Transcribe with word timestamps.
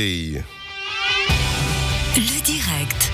Le 0.00 0.40
direct. 2.42 3.12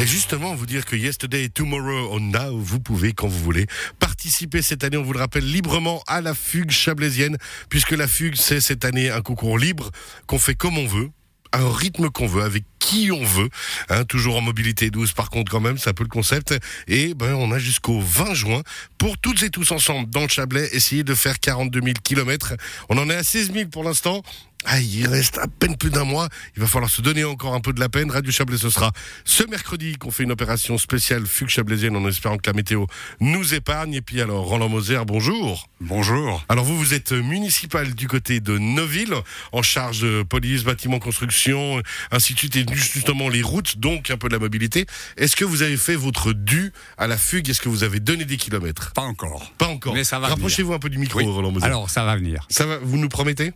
Et 0.00 0.06
justement, 0.08 0.56
vous 0.56 0.66
dire 0.66 0.84
que 0.84 0.96
Yesterday, 0.96 1.50
Tomorrow 1.50 2.14
or 2.14 2.20
Now, 2.20 2.58
vous 2.58 2.80
pouvez, 2.80 3.12
quand 3.12 3.28
vous 3.28 3.38
voulez, 3.38 3.68
participer 4.00 4.60
cette 4.60 4.82
année, 4.82 4.96
on 4.96 5.04
vous 5.04 5.12
le 5.12 5.20
rappelle, 5.20 5.48
librement 5.48 6.02
à 6.08 6.20
la 6.20 6.34
fugue 6.34 6.72
chablaisienne, 6.72 7.36
puisque 7.68 7.92
la 7.92 8.08
fugue, 8.08 8.34
c'est 8.34 8.60
cette 8.60 8.84
année 8.84 9.10
un 9.10 9.20
concours 9.22 9.56
libre 9.56 9.92
qu'on 10.26 10.40
fait 10.40 10.56
comme 10.56 10.78
on 10.78 10.86
veut, 10.88 11.10
un 11.52 11.70
rythme 11.70 12.10
qu'on 12.10 12.26
veut, 12.26 12.42
avec 12.42 12.64
qui 12.80 13.12
on 13.12 13.22
veut. 13.24 13.48
Hein, 13.88 14.04
toujours 14.04 14.36
en 14.36 14.40
mobilité 14.40 14.90
douce, 14.90 15.12
par 15.12 15.30
contre, 15.30 15.52
quand 15.52 15.60
même, 15.60 15.78
c'est 15.78 15.90
un 15.90 15.94
peu 15.94 16.02
le 16.02 16.08
concept. 16.08 16.54
Et 16.88 17.14
ben, 17.14 17.34
on 17.34 17.52
a 17.52 17.60
jusqu'au 17.60 18.00
20 18.00 18.34
juin 18.34 18.62
pour 18.98 19.16
toutes 19.16 19.44
et 19.44 19.50
tous 19.50 19.70
ensemble 19.70 20.10
dans 20.10 20.22
le 20.22 20.28
Chablais 20.28 20.68
essayer 20.72 21.04
de 21.04 21.14
faire 21.14 21.38
42 21.38 21.80
000 21.80 21.92
kilomètres. 22.02 22.54
On 22.88 22.98
en 22.98 23.08
est 23.08 23.14
à 23.14 23.22
16 23.22 23.52
000 23.52 23.68
pour 23.68 23.84
l'instant. 23.84 24.22
Ah, 24.64 24.80
il 24.80 25.06
reste 25.08 25.38
à 25.38 25.46
peine 25.48 25.76
plus 25.76 25.90
d'un 25.90 26.04
mois. 26.04 26.28
Il 26.56 26.60
va 26.62 26.68
falloir 26.68 26.90
se 26.90 27.02
donner 27.02 27.24
encore 27.24 27.54
un 27.54 27.60
peu 27.60 27.72
de 27.72 27.80
la 27.80 27.88
peine. 27.88 28.10
Radio 28.10 28.30
Chablais, 28.30 28.56
ce 28.58 28.70
sera 28.70 28.92
ce 29.24 29.42
mercredi 29.44 29.96
qu'on 29.96 30.10
fait 30.10 30.22
une 30.22 30.32
opération 30.32 30.78
spéciale 30.78 31.26
fugue 31.26 31.48
chablaisienne 31.48 31.96
en 31.96 32.06
espérant 32.08 32.36
que 32.36 32.48
la 32.48 32.52
météo 32.54 32.86
nous 33.20 33.54
épargne. 33.54 33.94
Et 33.94 34.00
puis 34.02 34.20
alors, 34.20 34.44
Roland 34.44 34.68
Moser, 34.68 35.00
bonjour. 35.06 35.68
Bonjour. 35.80 36.44
Alors 36.48 36.64
vous, 36.64 36.78
vous 36.78 36.94
êtes 36.94 37.12
municipal 37.12 37.94
du 37.94 38.06
côté 38.08 38.40
de 38.40 38.56
Neuville, 38.58 39.14
en 39.50 39.62
charge 39.62 40.00
de 40.00 40.22
police, 40.22 40.62
bâtiment, 40.64 41.00
construction, 41.00 41.82
suite, 42.18 42.56
et 42.56 42.64
justement 42.72 43.28
les 43.28 43.42
routes, 43.42 43.78
donc 43.78 44.10
un 44.10 44.16
peu 44.16 44.28
de 44.28 44.34
la 44.34 44.38
mobilité. 44.38 44.86
Est-ce 45.16 45.36
que 45.36 45.44
vous 45.44 45.62
avez 45.62 45.76
fait 45.76 45.96
votre 45.96 46.32
dû 46.32 46.72
à 46.98 47.06
la 47.06 47.16
fugue? 47.16 47.48
Est-ce 47.50 47.60
que 47.60 47.68
vous 47.68 47.82
avez 47.84 48.00
donné 48.00 48.24
des 48.24 48.36
kilomètres? 48.36 48.92
Pas 48.92 49.02
encore. 49.02 49.52
Pas 49.58 49.66
encore. 49.68 49.94
Mais 49.94 50.04
ça 50.04 50.18
va 50.18 50.28
Rapprochez-vous 50.28 50.72
un 50.72 50.78
peu 50.78 50.88
du 50.88 50.98
micro, 50.98 51.18
Oui. 51.18 51.26
Roland 51.26 51.50
Moser. 51.50 51.66
Alors, 51.66 51.90
ça 51.90 52.04
va 52.04 52.16
venir. 52.16 52.46
ça 52.48 52.64
va, 52.66 52.78
vous 52.78 52.96
nous 52.96 53.08
promettez? 53.08 53.52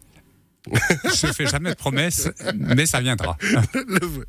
Je 1.05 1.33
fais 1.33 1.47
jamais 1.47 1.70
de 1.70 1.77
promesses, 1.77 2.29
mais 2.55 2.87
ça 2.87 3.01
viendra. 3.01 3.37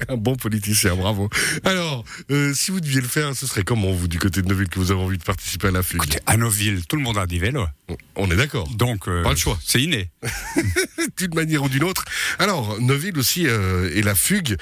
Un 0.10 0.18
bon 0.18 0.36
politicien, 0.36 0.96
bravo. 0.96 1.30
Alors, 1.64 2.04
euh, 2.32 2.54
si 2.54 2.72
vous 2.72 2.80
deviez 2.80 3.02
le 3.02 3.08
faire, 3.08 3.36
ce 3.36 3.48
serait 3.48 3.64
comment, 3.64 3.92
vous, 3.92 4.08
du 4.08 4.20
côté 4.20 4.42
de 4.42 4.48
Neuville, 4.48 4.70
que 4.70 4.80
vous 4.80 4.92
avez 4.92 5.02
envie 5.02 5.18
de 5.18 5.24
participer 5.24 5.68
à 5.68 5.72
la 5.72 5.84
fugue 5.84 6.02
Écoutez, 6.04 6.20
à 6.26 6.38
nos 6.38 6.50
villes, 6.50 6.86
tout 6.86 6.96
le 6.96 7.02
monde 7.02 7.18
a 7.18 7.26
des 7.26 7.40
vélos. 7.40 7.68
On 8.16 8.30
est 8.30 8.36
d'accord. 8.36 8.68
Donc, 8.70 9.08
euh, 9.08 9.24
Pas 9.24 9.32
le 9.32 9.36
choix. 9.36 9.58
C'est 9.64 9.82
inné. 9.82 10.10
d'une 11.18 11.34
manière 11.34 11.64
ou 11.64 11.70
d'une 11.70 11.84
autre. 11.84 12.06
Alors, 12.40 12.80
Neuville 12.82 13.18
aussi 13.18 13.48
euh, 13.48 13.90
et 13.94 14.02
la 14.02 14.16
fugue, 14.16 14.58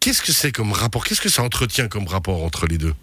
qu'est-ce 0.00 0.22
que 0.22 0.32
c'est 0.32 0.52
comme 0.52 0.72
rapport? 0.72 1.04
Qu'est-ce 1.04 1.20
que 1.20 1.28
ça 1.28 1.42
entretient 1.42 1.88
comme 1.88 2.06
rapport 2.06 2.42
entre 2.42 2.66
les 2.66 2.78
deux? 2.78 2.94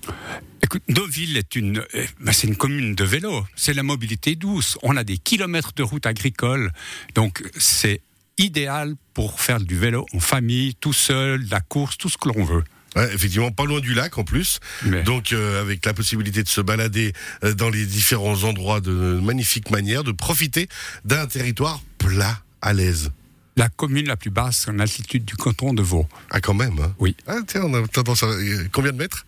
Écoute, 0.64 0.81
Deauville 0.89 1.38
est 1.38 1.55
une, 1.55 1.86
ben, 2.19 2.31
c'est 2.31 2.47
une 2.47 2.55
commune 2.55 2.95
de 2.95 3.03
vélo. 3.03 3.45
C'est 3.55 3.73
la 3.73 3.83
mobilité 3.83 4.36
douce. 4.36 4.80
On 4.81 4.97
a 4.97 5.03
des 5.03 5.17
kilomètres 5.17 5.73
de 5.75 5.83
routes 5.83 6.08
agricoles. 6.08 6.71
Donc, 7.14 7.44
c'est 7.55 8.02
idéal 8.38 8.95
pour 9.14 9.39
faire 9.39 9.59
du 9.59 9.78
vélo 9.78 10.05
en 10.14 10.19
famille, 10.19 10.75
tout 10.75 10.94
seul, 10.94 11.45
la 11.50 11.61
course, 11.61 11.97
tout 11.97 12.09
ce 12.09 12.17
que 12.17 12.30
l'on 12.30 12.44
veut. 12.44 12.64
Ouais, 12.95 13.14
effectivement, 13.14 13.52
pas 13.52 13.66
loin 13.66 13.81
du 13.81 13.94
lac 13.94 14.17
en 14.17 14.23
plus. 14.23 14.59
Mais- 14.86 15.03
Donc, 15.03 15.33
euh, 15.33 15.61
avec 15.61 15.86
la 15.86 15.94
possibilité 15.94 16.44
de 16.44 16.47
se 16.47 16.61
balader 16.61 17.11
euh, 17.44 17.53
dans 17.53 17.69
les 17.69 17.86
différents 17.86 18.44
endroits 18.44 18.80
de 18.80 18.92
magnifique 19.22 19.69
manière, 19.69 20.03
de 20.05 20.11
profiter 20.14 20.69
d'un 21.03 21.25
territoire 21.27 21.81
plat, 21.97 22.39
à 22.61 22.73
l'aise. 22.73 23.11
La 23.58 23.69
commune 23.69 24.08
la 24.08 24.17
plus 24.17 24.30
basse 24.31 24.67
en 24.67 24.80
altitude 24.80 25.23
du 25.25 25.36
canton 25.36 25.73
de 25.73 25.81
Vaud. 25.81 26.08
Ah, 26.31 26.42
quand 26.42 26.53
même. 26.53 26.77
Hein. 26.80 26.94
Oui. 26.99 27.16
Ah, 27.27 27.38
tiens, 27.47 27.61
on 27.66 27.73
a 27.73 27.88
tendance 27.88 28.23
à. 28.23 28.27
euh, 28.27 28.67
Combien 28.72 28.92
de 28.92 28.97
mètres? 28.97 29.25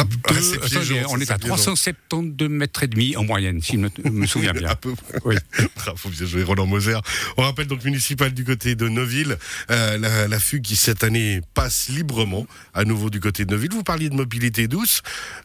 Hop, 0.00 0.08
attendez, 0.24 0.40
on 0.40 0.42
ça, 0.42 0.54
est 0.54 0.64
à 0.64 0.68
c'est 0.68 1.38
piégeant. 1.38 1.56
372 1.56 2.48
mètres 2.48 2.82
et 2.82 2.86
demi 2.88 3.16
en 3.16 3.24
moyenne, 3.24 3.60
si 3.60 3.72
je 3.72 3.78
me, 3.78 3.90
me 4.10 4.26
souviens 4.26 4.52
bien. 4.52 4.68
À 4.70 4.76
peu 4.76 4.94
près. 4.94 5.18
Oui. 5.24 5.36
Bravo, 5.76 6.08
bien 6.08 6.26
joué, 6.26 6.42
Roland 6.42 6.66
Moser. 6.66 6.98
On 7.36 7.42
rappelle 7.42 7.66
donc 7.66 7.84
municipal 7.84 8.32
du 8.32 8.44
côté 8.44 8.74
de 8.76 8.88
Neuville, 8.88 9.36
euh, 9.70 9.98
la, 9.98 10.28
la 10.28 10.40
fugue 10.40 10.62
qui 10.62 10.76
cette 10.76 11.04
année 11.04 11.40
passe 11.54 11.88
librement 11.88 12.46
à 12.74 12.84
nouveau 12.84 13.10
du 13.10 13.20
côté 13.20 13.44
de 13.44 13.50
Neuville. 13.50 13.72
Vous 13.72 13.82
parliez 13.82 14.08
de 14.10 14.14
mobilité 14.14 14.68
douce. 14.68 15.02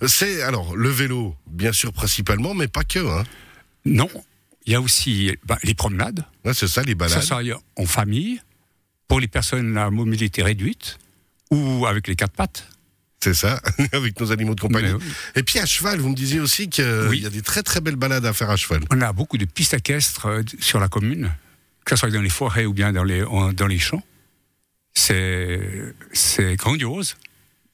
C'est 0.07 0.41
alors 0.43 0.75
le 0.75 0.89
vélo, 0.89 1.35
bien 1.47 1.71
sûr 1.73 1.91
principalement, 1.93 2.53
mais 2.53 2.67
pas 2.67 2.83
que. 2.83 2.99
Hein. 2.99 3.23
Non, 3.85 4.09
il 4.65 4.73
y 4.73 4.75
a 4.75 4.81
aussi 4.81 5.35
ben, 5.45 5.57
les 5.63 5.73
promenades, 5.73 6.23
Ouais, 6.43 6.53
c'est 6.53 6.67
ça, 6.67 6.81
les 6.83 6.95
balades. 6.95 7.21
soit 7.23 7.41
en 7.75 7.85
famille, 7.85 8.39
pour 9.07 9.19
les 9.19 9.27
personnes 9.27 9.77
à 9.77 9.89
mobilité 9.89 10.43
réduite, 10.43 10.97
ou 11.51 11.85
avec 11.85 12.07
les 12.07 12.15
quatre 12.15 12.33
pattes. 12.33 12.67
C'est 13.25 13.33
ça, 13.33 13.59
avec 13.91 14.19
nos 14.19 14.31
animaux 14.31 14.53
de 14.53 14.61
compagnie. 14.61 14.91
Oui. 14.93 15.03
Et 15.35 15.41
puis 15.41 15.57
à 15.57 15.65
cheval, 15.65 15.99
vous 15.99 16.09
me 16.09 16.15
disiez 16.15 16.39
aussi 16.39 16.69
qu'il 16.69 16.85
Oui. 17.09 17.21
y 17.21 17.25
a 17.25 17.31
des 17.31 17.41
très 17.41 17.63
très 17.63 17.81
belles 17.81 17.95
balades 17.95 18.23
à 18.27 18.33
faire 18.33 18.51
à 18.51 18.55
cheval. 18.55 18.81
On 18.91 19.01
a 19.01 19.13
beaucoup 19.13 19.39
de 19.39 19.45
pistes 19.45 19.73
équestres 19.73 20.27
euh, 20.27 20.43
sur 20.59 20.79
la 20.79 20.87
commune, 20.89 21.31
que 21.85 21.95
ce 21.95 22.01
soit 22.01 22.11
dans 22.11 22.21
les 22.21 22.29
forêts 22.29 22.65
ou 22.67 22.73
bien 22.73 22.93
dans 22.93 23.03
les, 23.03 23.23
dans 23.53 23.65
les 23.67 23.79
champs. 23.79 24.03
C'est 24.93 26.55
grandiose. 26.55 27.15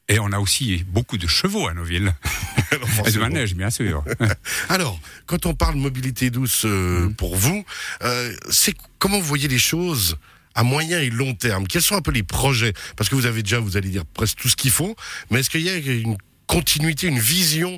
Et 0.07 0.19
on 0.19 0.31
a 0.31 0.39
aussi 0.39 0.83
beaucoup 0.87 1.17
de 1.17 1.27
chevaux 1.27 1.67
à 1.67 1.73
nos 1.73 1.83
villes. 1.83 2.13
Alors, 2.71 3.07
Et 3.07 3.11
de 3.11 3.19
manège, 3.19 3.55
bien 3.55 3.69
sûr. 3.69 4.03
Alors, 4.69 4.99
quand 5.25 5.45
on 5.45 5.53
parle 5.53 5.75
mobilité 5.75 6.29
douce 6.29 6.63
euh, 6.65 7.01
Mhm. 7.07 7.15
pour 7.15 7.35
vous, 7.35 7.65
euh, 8.03 8.33
c'est 8.49 8.73
comment 8.99 9.19
vous 9.19 9.25
voyez 9.27 9.47
les 9.49 9.59
choses 9.59 10.17
à 10.55 10.63
moyen 10.63 10.99
et 10.99 11.09
long 11.09 11.33
terme 11.33 11.67
Quels 11.67 11.81
sont 11.81 11.95
un 11.95 12.01
peu 12.01 12.11
les 12.11 12.23
projets? 12.23 12.73
Parce 12.95 13.09
que 13.09 13.15
vous 13.15 13.25
avez 13.25 13.43
déjà, 13.43 13.59
vous 13.59 13.77
allez 13.77 13.89
dire 13.89 14.05
presque 14.05 14.37
tout 14.39 14.49
ce 14.49 14.55
qu'il 14.55 14.71
faut, 14.71 14.95
mais 15.29 15.39
est-ce 15.39 15.49
qu'il 15.49 15.61
y 15.61 15.69
a 15.69 15.77
une 15.77 16.17
continuité, 16.47 17.07
une 17.07 17.19
vision 17.19 17.77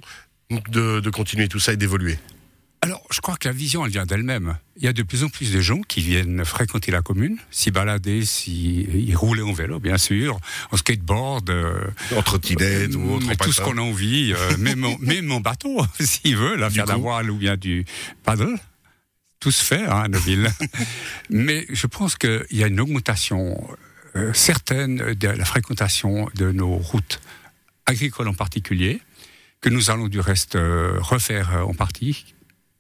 de, 0.69 0.99
de 0.99 1.09
continuer 1.09 1.47
tout 1.47 1.59
ça 1.59 1.73
et 1.73 1.77
d'évoluer? 1.77 2.17
Alors, 2.83 3.01
je 3.11 3.21
crois 3.21 3.37
que 3.37 3.47
la 3.47 3.53
vision, 3.53 3.85
elle 3.85 3.93
vient 3.93 4.05
d'elle-même. 4.05 4.57
Il 4.75 4.83
y 4.83 4.89
a 4.89 4.93
de 4.93 5.03
plus 5.03 5.23
en 5.23 5.29
plus 5.29 5.53
de 5.53 5.61
gens 5.61 5.79
qui 5.87 6.01
viennent 6.01 6.43
fréquenter 6.43 6.91
la 6.91 7.01
commune, 7.01 7.37
s'y 7.49 7.71
balader, 7.71 8.25
s'y 8.25 9.09
rouler 9.15 9.41
en 9.41 9.53
vélo, 9.53 9.79
bien 9.79 9.97
sûr, 9.97 10.37
en 10.69 10.75
skateboard, 10.75 11.49
euh, 11.49 11.85
En 12.13 12.21
trottinette 12.23 12.93
ou 12.95 13.13
autre, 13.13 13.33
tout 13.37 13.53
ce 13.53 13.61
qu'on 13.61 13.77
a 13.77 13.81
envie, 13.81 14.33
euh, 14.33 14.57
même, 14.57 14.83
en, 14.83 14.97
même 14.99 15.31
en 15.31 15.39
bateau, 15.39 15.81
s'ils 16.01 16.35
veulent, 16.35 16.67
Du 16.67 16.75
faire 16.75 16.83
de 16.83 16.89
la 16.91 16.97
voile 16.97 17.31
ou 17.31 17.37
bien 17.37 17.55
du 17.55 17.85
paddle. 18.25 18.57
Tout 19.43 19.51
se 19.51 19.61
fait 19.61 19.85
hein, 19.85 20.03
à 20.03 20.07
Neuville. 20.07 20.49
mais 21.29 21.65
je 21.69 21.85
pense 21.85 22.15
qu'il 22.15 22.45
y 22.51 22.63
a 22.63 22.67
une 22.67 22.79
augmentation 22.79 23.61
euh, 24.15 24.31
certaine 24.33 25.13
de 25.15 25.27
la 25.27 25.43
fréquentation 25.43 26.29
de 26.35 26.53
nos 26.53 26.77
routes 26.77 27.19
agricoles 27.85 28.29
en 28.29 28.33
particulier, 28.33 29.01
que 29.59 29.67
nous 29.67 29.91
allons 29.91 30.07
du 30.07 30.21
reste 30.21 30.55
euh, 30.55 30.97
refaire 31.01 31.57
euh, 31.57 31.63
en 31.63 31.73
partie, 31.73 32.35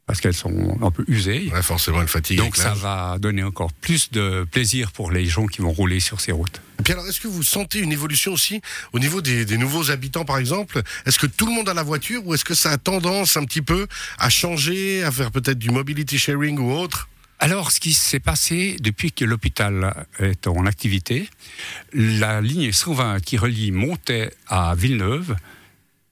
parce 0.05 0.21
qu'elles 0.21 0.33
sont 0.33 0.77
un 0.81 0.89
peu 0.89 1.03
usées. 1.09 1.49
Ouais, 1.51 1.61
forcément, 1.61 2.01
une 2.01 2.07
fatigue. 2.07 2.37
Donc 2.37 2.55
ça 2.55 2.73
va 2.73 3.17
donner 3.19 3.43
encore 3.43 3.73
plus 3.73 4.09
de 4.11 4.47
plaisir 4.49 4.93
pour 4.93 5.11
les 5.11 5.25
gens 5.25 5.47
qui 5.47 5.61
vont 5.61 5.73
rouler 5.73 5.99
sur 5.99 6.21
ces 6.21 6.31
routes. 6.31 6.61
Alors, 6.89 7.07
est-ce 7.07 7.21
que 7.21 7.27
vous 7.27 7.43
sentez 7.43 7.79
une 7.79 7.91
évolution 7.91 8.33
aussi 8.33 8.61
au 8.91 8.99
niveau 8.99 9.21
des, 9.21 9.57
nouveaux 9.57 9.91
habitants, 9.91 10.25
par 10.25 10.37
exemple? 10.37 10.81
Est-ce 11.05 11.17
que 11.17 11.27
tout 11.27 11.45
le 11.45 11.53
monde 11.53 11.69
a 11.69 11.73
la 11.73 11.83
voiture 11.83 12.25
ou 12.25 12.33
est-ce 12.33 12.45
que 12.45 12.55
ça 12.55 12.71
a 12.71 12.77
tendance 12.77 13.37
un 13.37 13.45
petit 13.45 13.61
peu 13.61 13.87
à 14.17 14.29
changer, 14.29 15.03
à 15.03 15.11
faire 15.11 15.31
peut-être 15.31 15.59
du 15.59 15.69
mobility 15.69 16.17
sharing 16.17 16.59
ou 16.59 16.71
autre? 16.71 17.07
Alors, 17.39 17.71
ce 17.71 17.79
qui 17.79 17.93
s'est 17.93 18.19
passé 18.19 18.77
depuis 18.79 19.11
que 19.11 19.25
l'hôpital 19.25 20.05
est 20.19 20.47
en 20.47 20.65
activité, 20.65 21.29
la 21.93 22.41
ligne 22.41 22.71
120 22.71 23.19
qui 23.21 23.37
relie 23.37 23.71
Montet 23.71 24.33
à 24.47 24.75
Villeneuve, 24.75 25.35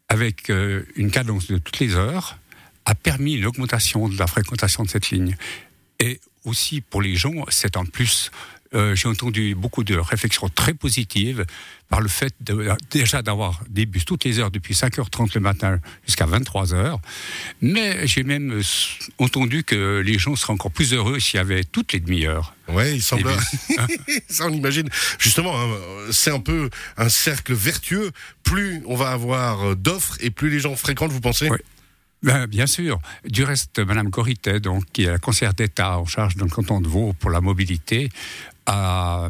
avec 0.10 0.50
euh, 0.50 0.84
une 0.96 1.10
cadence 1.10 1.48
de 1.48 1.58
toutes 1.58 1.80
les 1.80 1.96
heures, 1.96 2.38
a 2.86 2.96
permis 2.96 3.38
l'augmentation 3.38 4.10
de 4.10 4.18
la 4.18 4.28
fréquentation 4.28 4.84
de 4.84 4.90
cette 4.90 5.10
ligne. 5.10 5.38
Et 6.00 6.20
aussi 6.44 6.82
pour 6.82 7.02
les 7.02 7.16
gens, 7.16 7.46
c'est 7.50 7.78
en 7.78 7.86
plus. 7.86 8.32
Euh, 8.74 8.96
J'ai 8.96 9.08
entendu 9.08 9.56
beaucoup 9.56 9.84
de 9.84 9.96
réflexions 9.96 10.50
très 10.50 10.74
positives 10.74 11.46
par 11.90 12.00
le 12.00 12.08
fait 12.08 12.34
de, 12.40 12.70
déjà 12.90 13.22
d'avoir 13.22 13.62
des 13.70 13.86
bus 13.86 14.06
toutes 14.06 14.24
les 14.24 14.40
heures 14.40 14.52
depuis 14.52 14.74
5h30 14.74 15.32
le 15.36 15.42
matin 15.42 15.80
jusqu'à 16.06 16.26
23h. 16.26 16.98
Mais 17.62 18.08
j'ai 18.08 18.24
même 18.24 18.62
entendu 19.18 19.64
que 19.64 20.02
les 20.06 20.18
gens 20.18 20.36
seraient 20.36 20.54
encore 20.54 20.72
plus 20.72 20.94
heureux 20.94 21.20
s'il 21.20 21.38
y 21.38 21.42
avait 21.42 21.64
toutes 21.64 21.92
les 21.94 22.00
demi-heures. 22.00 22.56
Ouais, 22.70 22.96
il 22.96 23.02
semble. 23.02 23.30
Eh 23.70 24.24
ça, 24.30 24.46
on 24.48 24.54
imagine. 24.54 24.88
Justement, 25.20 25.54
hein, 25.60 25.68
c'est 26.12 26.32
un 26.32 26.40
peu 26.40 26.70
un 26.96 27.10
cercle 27.10 27.54
vertueux. 27.54 28.12
Plus 28.44 28.82
on 28.86 28.96
va 28.96 29.12
avoir 29.12 29.72
euh, 29.72 29.76
d'offres 29.76 30.16
et 30.22 30.30
plus 30.30 30.50
les 30.50 30.62
gens 30.62 30.76
fréquentent, 30.76 31.12
vous 31.12 31.22
pensez? 31.22 31.50
Oui. 31.50 31.58
Ben, 32.24 32.46
bien 32.46 32.68
sûr. 32.68 33.00
Du 33.28 33.44
reste, 33.44 33.80
Madame 33.80 34.12
Coritet, 34.12 34.60
donc, 34.60 34.86
qui 34.94 35.04
est 35.04 35.10
la 35.10 35.18
conseillère 35.18 35.56
d'État 35.56 35.98
en 35.98 36.06
charge 36.06 36.36
dans 36.36 36.46
le 36.46 36.52
canton 36.52 36.80
de 36.80 36.88
Vaud 36.88 37.14
pour 37.20 37.32
la 37.32 37.42
mobilité, 37.42 38.10
a 38.72 39.28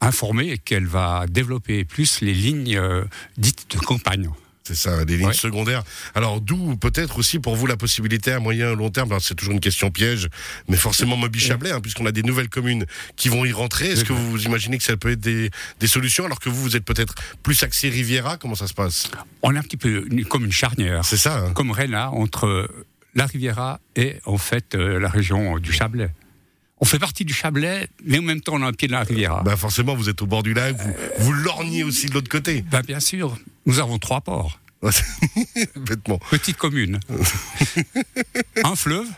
informé 0.00 0.58
qu'elle 0.58 0.86
va 0.86 1.26
développer 1.28 1.84
plus 1.84 2.20
les 2.20 2.34
lignes 2.34 2.76
euh, 2.76 3.04
dites 3.38 3.66
de 3.74 3.78
campagne. 3.78 4.28
C'est 4.66 4.74
ça, 4.74 5.04
des 5.04 5.18
lignes 5.18 5.26
Ouais. 5.26 5.34
secondaires. 5.34 5.82
Alors, 6.14 6.40
d'où 6.40 6.76
peut-être 6.76 7.18
aussi 7.18 7.38
pour 7.38 7.54
vous 7.54 7.66
la 7.66 7.76
possibilité 7.76 8.32
à 8.32 8.40
moyen 8.40 8.72
et 8.72 8.74
long 8.76 8.88
terme, 8.88 9.10
alors, 9.12 9.20
c'est 9.22 9.34
toujours 9.34 9.52
une 9.52 9.60
question 9.60 9.90
piège, 9.90 10.28
mais 10.68 10.78
forcément 10.78 11.16
Moby 11.18 11.38
Chablais, 11.38 11.70
hein, 11.70 11.82
puisqu'on 11.82 12.06
a 12.06 12.12
des 12.12 12.22
nouvelles 12.22 12.48
communes 12.48 12.86
qui 13.14 13.28
vont 13.28 13.44
y 13.44 13.52
rentrer. 13.52 13.88
Est-ce 13.90 14.04
que 14.06 14.14
vous 14.14 14.42
imaginez 14.44 14.78
que 14.78 14.84
ça 14.84 14.96
peut 14.96 15.10
être 15.10 15.20
des, 15.20 15.50
des 15.80 15.86
solutions 15.86 16.24
alors 16.24 16.40
que 16.40 16.48
vous, 16.48 16.62
vous 16.62 16.76
êtes 16.76 16.84
peut-être 16.86 17.14
plus 17.42 17.62
axé 17.62 17.90
Riviera? 17.90 18.38
Comment 18.38 18.54
ça 18.54 18.66
se 18.66 18.72
passe? 18.72 19.10
On 19.42 19.54
est 19.54 19.58
un 19.58 19.62
petit 19.62 19.76
peu 19.76 20.06
une- 20.10 20.24
comme 20.24 20.46
une 20.46 20.52
charnière, 20.52 21.04
C'est 21.04 21.18
ça. 21.18 21.40
hein 21.44 21.52
comme 21.52 21.70
Réna, 21.70 22.10
entre 22.10 22.66
la 23.14 23.26
Riviera 23.26 23.80
et 23.96 24.16
en 24.24 24.38
fait 24.38 24.74
euh, 24.74 24.98
la 24.98 25.10
région 25.10 25.58
du 25.58 25.72
Chablais. 25.72 26.08
On 26.80 26.84
fait 26.84 26.98
partie 26.98 27.24
du 27.24 27.32
Chablais, 27.32 27.88
mais 28.04 28.18
en 28.18 28.22
même 28.22 28.40
temps, 28.40 28.54
on 28.54 28.62
a 28.62 28.66
un 28.66 28.72
pied 28.72 28.88
dans 28.88 28.98
la 28.98 29.04
Riviera. 29.04 29.42
Bah 29.42 29.56
forcément, 29.56 29.94
vous 29.94 30.08
êtes 30.08 30.20
au 30.22 30.26
bord 30.26 30.42
du 30.42 30.54
lac, 30.54 30.76
vous, 30.76 30.92
vous 31.18 31.32
lorgnez 31.32 31.84
aussi 31.84 32.06
de 32.06 32.14
l'autre 32.14 32.28
côté. 32.28 32.62
Bah, 32.70 32.82
bien 32.82 33.00
sûr, 33.00 33.36
nous 33.66 33.78
avons 33.78 33.98
trois 33.98 34.20
ports. 34.20 34.60
Bêtement. 35.76 36.18
Petite 36.30 36.56
commune. 36.56 37.00
un 38.64 38.76
fleuve, 38.76 39.08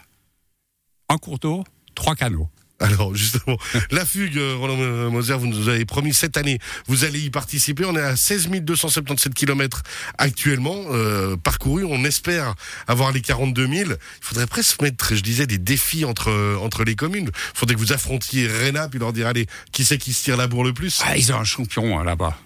un 1.09 1.19
cours 1.19 1.39
d'eau, 1.39 1.65
trois 1.95 2.15
canaux. 2.15 2.49
Alors 2.79 3.15
justement, 3.15 3.57
la 3.91 4.05
fugue, 4.05 4.37
euh, 4.37 4.57
Roland 4.59 5.11
Moser, 5.11 5.35
vous 5.35 5.47
nous 5.47 5.69
avez 5.69 5.85
promis 5.85 6.13
cette 6.13 6.37
année, 6.37 6.59
vous 6.87 7.05
allez 7.05 7.21
y 7.21 7.31
participer. 7.31 7.85
On 7.85 7.97
est 7.97 8.01
à 8.01 8.17
16 8.17 8.49
277 8.51 9.35
km 9.35 9.83
actuellement 10.19 10.85
euh, 10.91 11.37
parcourus. 11.37 11.85
On 11.85 12.05
espère 12.05 12.55
avoir 12.87 13.13
les 13.13 13.21
42 13.21 13.67
000. 13.67 13.91
Il 13.91 13.97
faudrait 14.21 14.47
presque 14.47 14.83
mettre, 14.83 15.15
je 15.15 15.23
disais, 15.23 15.47
des 15.47 15.59
défis 15.59 16.05
entre 16.05 16.59
entre 16.61 16.85
les 16.85 16.97
communes. 16.97 17.31
Il 17.35 17.59
faudrait 17.59 17.75
que 17.75 17.81
vous 17.81 17.93
affrontiez 17.93 18.47
Réna 18.47 18.89
puis 18.89 18.99
leur 18.99 19.13
dire 19.13 19.27
allez, 19.27 19.47
qui 19.73 19.85
c'est 19.85 19.99
qui 19.99 20.13
se 20.13 20.25
tire 20.25 20.37
la 20.37 20.47
bourre 20.47 20.65
le 20.65 20.73
plus? 20.73 21.03
Ah, 21.05 21.17
ils 21.17 21.33
ont 21.33 21.39
un 21.39 21.45
champion 21.45 21.99
hein, 21.99 22.05
là-bas. 22.05 22.39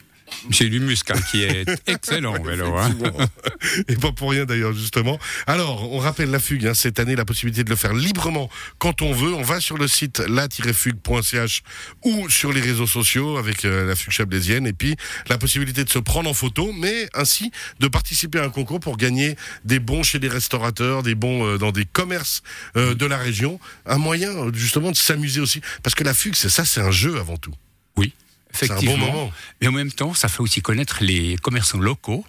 C'est 0.50 0.68
du 0.68 0.80
hein, 0.80 1.20
qui 1.30 1.42
est 1.42 1.64
excellent 1.86 2.34
en 2.36 2.42
vélo. 2.42 2.76
Hein. 2.76 2.94
Et 3.88 3.96
pas 3.96 4.12
pour 4.12 4.30
rien 4.30 4.44
d'ailleurs, 4.44 4.72
justement. 4.72 5.18
Alors, 5.46 5.92
on 5.92 5.98
rappelle 5.98 6.30
la 6.30 6.40
fugue, 6.40 6.66
hein, 6.66 6.74
cette 6.74 6.98
année, 6.98 7.14
la 7.14 7.24
possibilité 7.24 7.64
de 7.64 7.70
le 7.70 7.76
faire 7.76 7.92
librement 7.92 8.48
quand 8.78 9.02
on 9.02 9.12
veut. 9.12 9.34
On 9.34 9.42
va 9.42 9.60
sur 9.60 9.76
le 9.76 9.88
site 9.88 10.18
la-fugue.ch 10.18 11.62
ou 12.04 12.28
sur 12.28 12.52
les 12.52 12.60
réseaux 12.60 12.86
sociaux 12.86 13.36
avec 13.36 13.64
euh, 13.64 13.86
la 13.86 13.94
fugue 13.94 14.12
chablaisienne. 14.12 14.66
Et 14.66 14.72
puis, 14.72 14.96
la 15.28 15.38
possibilité 15.38 15.84
de 15.84 15.90
se 15.90 15.98
prendre 15.98 16.28
en 16.28 16.34
photo, 16.34 16.72
mais 16.72 17.08
ainsi 17.14 17.50
de 17.80 17.88
participer 17.88 18.38
à 18.38 18.44
un 18.44 18.50
concours 18.50 18.80
pour 18.80 18.96
gagner 18.96 19.36
des 19.64 19.78
bons 19.78 20.02
chez 20.02 20.18
des 20.18 20.28
restaurateurs, 20.28 21.02
des 21.02 21.14
bons 21.14 21.46
euh, 21.46 21.58
dans 21.58 21.72
des 21.72 21.84
commerces 21.84 22.42
euh, 22.76 22.94
de 22.94 23.06
la 23.06 23.18
région. 23.18 23.60
Un 23.86 23.98
moyen, 23.98 24.30
justement, 24.54 24.90
de 24.90 24.96
s'amuser 24.96 25.40
aussi. 25.40 25.60
Parce 25.82 25.94
que 25.94 26.04
la 26.04 26.14
fugue, 26.14 26.34
c'est 26.34 26.48
ça, 26.48 26.64
c'est 26.64 26.80
un 26.80 26.90
jeu 26.90 27.18
avant 27.18 27.36
tout. 27.36 27.54
Oui, 27.96 28.14
C'est 28.52 28.70
un 28.70 28.76
effectivement. 28.76 29.06
bon 29.06 29.12
moment. 29.12 29.32
Mais 29.60 29.68
en 29.68 29.72
même 29.72 29.92
temps, 29.92 30.14
ça 30.14 30.28
fait 30.28 30.40
aussi 30.40 30.60
connaître 30.62 30.98
les 31.02 31.36
commerçants 31.38 31.78
locaux. 31.78 32.24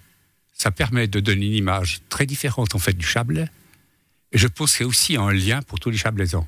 Ça 0.53 0.71
permet 0.71 1.07
de 1.07 1.19
donner 1.19 1.47
une 1.47 1.53
image 1.55 2.01
très 2.09 2.25
différente 2.25 2.75
en 2.75 2.79
fait 2.79 2.93
du 2.93 3.05
Chablais. 3.05 3.47
Et 4.31 4.37
je 4.37 4.47
pense 4.47 4.71
que 4.71 4.77
c'est 4.79 4.83
aussi 4.83 5.17
un 5.17 5.31
lien 5.31 5.61
pour 5.61 5.79
tous 5.79 5.89
les 5.89 5.97
Chablaisans. 5.97 6.45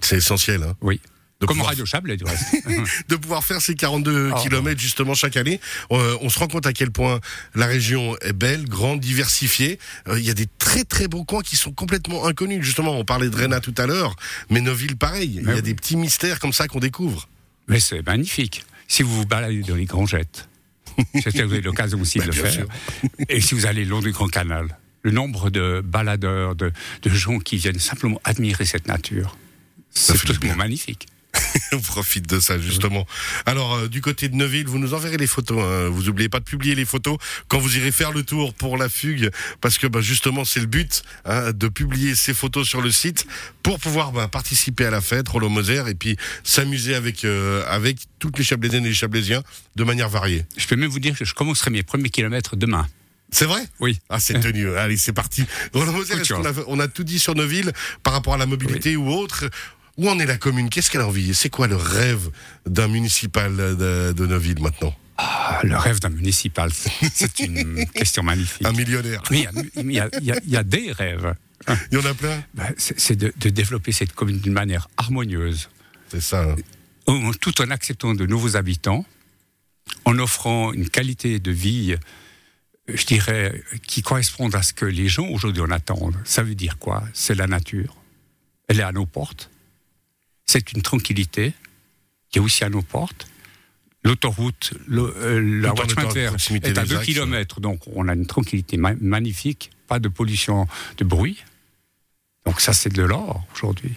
C'est 0.00 0.16
essentiel. 0.16 0.62
Hein, 0.62 0.76
Oui. 0.80 1.00
de 1.40 1.46
Comme 1.46 1.56
pouvoir 1.56 1.70
Radio 1.70 1.84
Chablais, 1.84 2.16
du 2.16 2.24
reste. 2.24 2.44
de 3.08 3.16
pouvoir 3.16 3.44
faire 3.44 3.60
ces 3.60 3.74
42 3.74 4.30
Ah, 4.34 4.40
kilomètres 4.40 4.80
justement 4.80 5.14
chaque 5.14 5.36
année. 5.36 5.60
Euh, 5.90 6.16
on 6.20 6.28
se 6.30 6.38
rend 6.38 6.46
compte 6.48 6.66
à 6.66 6.72
quel 6.72 6.90
point 6.92 7.20
la 7.54 7.66
région 7.66 8.16
est 8.22 8.32
belle, 8.32 8.64
grande, 8.68 9.00
diversifiée. 9.00 9.78
Euh, 10.06 10.18
Il 10.20 10.24
y 10.24 10.30
a 10.30 10.34
des 10.34 10.46
très 10.58 10.84
très 10.84 11.08
beaux 11.08 11.24
coins 11.24 11.42
qui 11.42 11.56
sont 11.56 11.72
complètement 11.72 12.26
inconnus. 12.26 12.62
Justement, 12.64 12.96
on 12.98 13.04
parlait 13.04 13.28
de 13.28 13.36
Réna 13.36 13.60
tout 13.60 13.74
à 13.76 13.86
l'heure, 13.86 14.14
mais 14.50 14.60
nos 14.60 14.74
villes 14.74 14.96
pareil. 14.96 15.40
Il 15.42 15.46
y 15.48 15.50
a 15.50 15.54
oui. 15.56 15.62
des 15.62 15.74
petits 15.74 15.96
mystères 15.96 16.38
comme 16.38 16.52
ça 16.52 16.66
qu'on 16.68 16.80
découvre. 16.80 17.28
Mais 17.66 17.80
c'est 17.80 18.06
magnifique. 18.06 18.64
Si 18.88 19.02
vous 19.02 19.14
vous 19.14 19.26
baladez 19.26 19.60
dans 19.62 19.76
les 19.76 19.84
Grangettes, 19.84 20.48
j'espère 21.14 21.32
que 21.32 21.42
vous 21.46 21.52
avez 21.54 21.62
l'occasion 21.62 22.00
aussi 22.00 22.18
de 22.18 22.24
le 22.24 22.30
Bien 22.32 22.42
faire. 22.42 22.52
sûr. 22.52 22.68
Et 23.28 23.40
si 23.40 23.54
vous 23.54 23.66
allez 23.66 23.84
le 23.84 23.90
long 23.90 24.00
du 24.00 24.10
Grand 24.10 24.28
Canal, 24.28 24.76
le 25.02 25.10
nombre 25.12 25.50
de 25.50 25.80
baladeurs, 25.84 26.56
de, 26.56 26.72
de 27.02 27.10
gens 27.10 27.38
qui 27.38 27.56
viennent 27.58 27.78
simplement 27.78 28.20
admirer 28.24 28.64
cette 28.64 28.88
nature, 28.88 29.36
c'est 29.90 30.38
bien. 30.40 30.54
magnifique. 30.56 31.06
on 31.72 31.80
profite 31.80 32.28
de 32.28 32.40
ça 32.40 32.58
justement. 32.58 33.06
Alors 33.46 33.74
euh, 33.74 33.88
du 33.88 34.00
côté 34.00 34.28
de 34.28 34.36
Neuville, 34.36 34.66
vous 34.66 34.78
nous 34.78 34.94
enverrez 34.94 35.16
les 35.16 35.26
photos. 35.26 35.62
hein. 35.62 35.88
Vous 35.88 36.08
oubliez 36.08 36.28
pas 36.28 36.38
de 36.40 36.44
publier 36.44 36.74
les 36.74 36.84
photos 36.84 37.16
quand 37.48 37.58
vous 37.58 37.76
irez 37.76 37.92
faire 37.92 38.12
le 38.12 38.22
tour 38.22 38.54
pour 38.54 38.76
la 38.76 38.88
fugue, 38.88 39.30
parce 39.60 39.78
que 39.78 39.86
bah, 39.86 40.00
justement 40.00 40.44
c'est 40.44 40.60
le 40.60 40.66
but 40.66 41.02
hein, 41.24 41.52
de 41.52 41.68
publier 41.68 42.14
ces 42.14 42.34
photos 42.34 42.66
sur 42.68 42.80
le 42.82 42.90
site 42.90 43.26
pour 43.62 43.78
pouvoir 43.78 44.12
bah, 44.12 44.28
participer 44.28 44.86
à 44.86 44.90
la 44.90 45.00
fête 45.00 45.28
Rollo 45.28 45.48
Moser 45.48 45.84
et 45.88 45.94
puis 45.94 46.16
s'amuser 46.44 46.94
avec 46.94 47.24
euh, 47.24 47.64
avec 47.68 47.98
toutes 48.18 48.38
les 48.38 48.44
Chablaisiennes 48.44 48.84
et 48.86 48.88
les 48.88 48.94
Chablaisiens 48.94 49.42
de 49.76 49.84
manière 49.84 50.08
variée. 50.08 50.44
Je 50.56 50.66
peux 50.66 50.76
même 50.76 50.90
vous 50.90 51.00
dire 51.00 51.16
que 51.16 51.24
je 51.24 51.34
commencerai 51.34 51.70
mes 51.70 51.82
premiers 51.82 52.10
kilomètres 52.10 52.56
demain. 52.56 52.86
C'est 53.30 53.44
vrai? 53.44 53.60
Oui. 53.78 53.98
Ah, 54.08 54.20
c'est 54.20 54.40
tenu. 54.40 54.74
Allez, 54.76 54.96
c'est 54.96 55.12
parti. 55.12 55.44
Rollo 55.74 55.92
Moser, 55.92 56.24
chance. 56.24 56.46
a, 56.46 56.52
on 56.66 56.80
a 56.80 56.88
tout 56.88 57.04
dit 57.04 57.18
sur 57.18 57.34
Neuville 57.34 57.72
par 58.02 58.14
rapport 58.14 58.32
à 58.32 58.38
la 58.38 58.46
mobilité 58.46 58.96
ou 58.96 59.10
autre? 59.10 59.44
Où 59.98 60.08
en 60.08 60.18
est 60.18 60.26
la 60.26 60.36
commune? 60.38 60.70
Qu'est-ce 60.70 60.90
qu'elle 60.90 61.00
a 61.02 61.06
envie? 61.08 61.34
C'est 61.34 61.50
quoi 61.50 61.66
le 61.66 61.76
rêve 61.76 62.30
d'un 62.66 62.88
municipal 62.88 63.54
de, 63.56 64.12
de 64.16 64.26
Neuville 64.26 64.60
maintenant? 64.60 64.94
Ah, 65.16 65.60
le 65.64 65.76
rêve 65.76 65.98
d'un 65.98 66.10
municipal, 66.10 66.70
c'est 66.72 67.40
une 67.40 67.84
question 67.94 68.22
magnifique. 68.22 68.64
Un 68.64 68.72
millionnaire. 68.72 69.20
Oui, 69.32 69.46
il 69.76 69.90
y, 69.92 69.98
a, 69.98 70.08
il 70.20 70.24
y 70.26 70.30
a- 70.32 70.40
il 70.44 70.50
y 70.50 70.56
a 70.56 70.62
des 70.62 70.92
rêves. 70.92 71.34
Il 71.90 71.98
y 71.98 72.00
en 72.00 72.04
a 72.06 72.14
plein? 72.14 72.42
Ben, 72.54 72.72
C'est 72.78 73.16
de, 73.16 73.32
de 73.36 73.48
développer 73.50 73.90
cette 73.90 74.12
commune 74.12 74.38
d'une 74.38 74.52
manière 74.52 74.86
harmonieuse, 74.96 75.68
C'est 76.08 76.20
ça. 76.22 76.44
hein. 77.08 77.30
tout 77.40 77.60
en 77.60 77.70
acceptant 77.70 78.14
de 78.14 78.24
nouveaux 78.26 78.54
habitants, 78.56 79.04
en 80.04 80.16
offrant 80.20 80.72
une 80.72 80.88
qualité 80.88 81.40
de 81.40 81.50
vie, 81.50 81.94
euh, 81.94 82.94
je 82.94 83.04
dirais, 83.04 83.60
qui 83.88 84.02
corresponde 84.02 84.54
à 84.54 84.62
ce 84.62 84.72
que 84.72 84.84
les 84.86 85.08
gens 85.08 85.26
aujourd'hui 85.26 85.62
en 85.62 85.70
attendent. 85.72 86.16
Ça 86.24 86.44
veut 86.44 86.54
dire 86.54 86.78
quoi? 86.78 87.02
C'est 87.12 87.34
la 87.34 87.48
nature. 87.48 87.96
Elle 88.68 88.78
est 88.78 88.84
à 88.84 88.92
nos 88.92 89.04
portes. 89.06 89.50
C'est 90.48 90.72
une 90.72 90.82
tranquillité 90.82 91.52
qui 92.30 92.38
est 92.38 92.40
aussi 92.40 92.64
à 92.64 92.70
nos 92.70 92.82
portes. 92.82 93.28
L'autoroute, 94.02 94.72
le- 94.86 95.14
euh, 95.18 95.40
la 95.60 95.68
fer 96.12 96.30
proximité 96.30 96.68
est 96.68 96.78
à 96.78 96.82
des 96.82 96.88
2 96.88 96.96
axes. 96.96 97.06
km, 97.06 97.60
donc 97.60 97.80
on 97.94 98.08
a 98.08 98.14
une 98.14 98.26
tranquillité 98.26 98.76
ma- 98.78 98.94
magnifique, 98.94 99.70
pas 99.86 99.98
de 99.98 100.08
pollution 100.08 100.66
de 100.96 101.04
bruit. 101.04 101.44
Donc 102.46 102.60
ça, 102.62 102.72
c'est 102.72 102.92
de 102.92 103.02
l'or 103.02 103.44
aujourd'hui. 103.54 103.92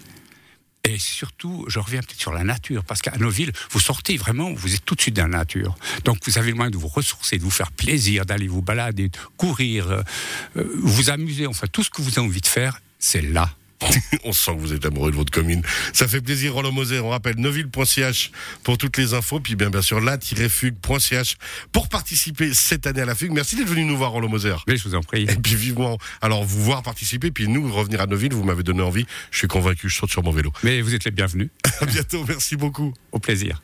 Et 0.83 0.98
surtout, 0.98 1.63
je 1.69 1.77
reviens 1.80 2.00
peut-être 2.01 2.19
sur 2.19 2.33
la 2.33 2.44
nature, 2.44 2.83
parce 2.83 3.01
qu'à 3.01 3.15
nos 3.18 3.30
villes, 3.30 3.51
vous 3.69 3.80
sortez 3.80 4.18
vraiment, 4.18 4.51
vous 4.51 4.74
êtes 4.74 4.83
tout 4.83 4.95
de 4.95 5.01
suite 5.01 5.15
dans 5.15 5.27
la 5.27 5.38
nature. 5.38 5.77
Donc 6.06 6.18
vous 6.25 6.38
avez 6.39 6.50
le 6.50 6.56
moyen 6.57 6.71
de 6.71 6.77
vous 6.77 6.88
ressourcer, 6.88 7.38
de 7.38 7.44
vous 7.44 7.51
faire 7.51 7.71
plaisir, 7.71 8.25
d'aller 8.25 8.48
vous 8.48 8.63
balader, 8.63 9.09
de 9.09 9.18
courir, 9.38 9.89
euh, 9.92 10.01
euh, 10.57 10.69
vous 10.83 11.12
amuser, 11.12 11.45
enfin 11.48 11.68
tout 11.71 11.83
ce 11.83 11.92
que 11.92 12.01
vous 12.01 12.18
avez 12.18 12.27
envie 12.27 12.42
de 12.42 12.48
faire, 12.48 12.81
c'est 12.98 13.21
là. 13.21 13.56
On 14.24 14.33
sent 14.33 14.56
que 14.56 14.60
vous 14.60 14.74
êtes 14.74 14.86
amoureux 14.86 15.12
de 15.12 15.16
votre 15.16 15.31
commune. 15.31 15.62
Ça 15.94 16.07
fait 16.07 16.22
plaisir, 16.22 16.54
Roland 16.54 16.72
Moser. 16.72 17.00
On 17.00 17.10
rappelle 17.10 17.38
neuville.ch 17.38 18.31
pour 18.63 18.78
toutes 18.78 18.98
les 18.98 19.13
infos. 19.13 19.39
Puis 19.39 19.56
bien, 19.56 19.69
bien 19.69 19.81
sûr, 19.81 20.00
la-fugue.ch 20.00 21.38
pour 21.72 21.89
participer 21.89 22.54
cette 22.54 22.88
année 22.88 23.01
à 23.01 23.06
la 23.06 23.16
fugue. 23.16 23.31
Merci 23.31 23.56
d'être 23.56 23.68
venu 23.68 23.86
nous 23.86 23.98
voir, 23.98 24.12
Roland 24.12 24.30
Moser. 24.30 24.56
Mais 24.68 24.78
je 24.78 24.88
vous 24.88 24.95
en 24.95 25.01
prie. 25.01 25.24
Et 25.24 25.36
puis 25.36 25.56
vivement, 25.56 25.98
alors 26.22 26.44
vous 26.44 26.63
voir 26.63 26.83
participer, 26.83 27.31
puis 27.31 27.48
nous 27.48 27.72
revenir 27.72 28.01
à 28.01 28.07
Neuville, 28.07 28.33
vous 28.33 28.44
m'avez 28.44 28.63
donné 28.63 28.81
envie. 28.81 29.06
Je 29.31 29.39
suis 29.39 29.48
convaincu, 29.48 29.89
je 29.89 29.95
saute 29.95 30.12
sur 30.12 30.24
mon 30.24 30.31
vélo. 30.31 30.51
Mais 30.63 30.81
vous 30.81 30.95
êtes 30.95 31.06
les 31.06 31.12
bienvenus. 31.12 31.50
À 31.81 31.86
bientôt, 31.86 32.24
merci 32.27 32.56
beaucoup. 32.57 32.94
Au 33.12 33.18
plaisir. 33.18 33.63